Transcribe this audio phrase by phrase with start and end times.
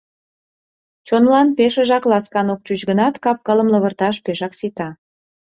[1.07, 4.87] Чонлан пешыжак ласкан ок чуч гынат, кап-кылым лывырташ пешак сита.